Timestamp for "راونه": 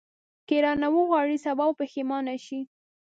0.65-0.87